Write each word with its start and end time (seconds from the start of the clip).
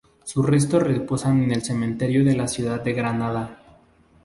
Sus 0.23 0.43
restos 0.47 0.81
reposan 0.81 1.43
en 1.43 1.51
el 1.51 1.61
cementerio 1.61 2.25
de 2.25 2.35
la 2.35 2.47
ciudad 2.47 2.81
de 2.83 2.93
Granada. 2.93 3.61